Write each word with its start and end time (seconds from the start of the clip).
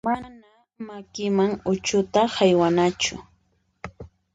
Mana 0.07 0.29
makiman 0.87 1.51
uchuta 1.73 2.21
haywanachu. 2.35 3.15